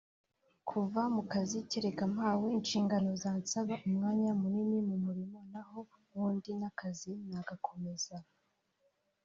[0.69, 8.15] kuva mu kazi kereka mpawe inshingano zansaba umwanya munini mu murimo naho ubundi n’akazi nagakomeza